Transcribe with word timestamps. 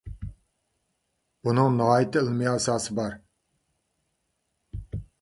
بۇنىڭ 1.49 1.77
ناھايىتى 1.81 2.23
ئىلمىي 2.25 2.51
ئاساسى 2.55 2.99
بار. 3.03 3.15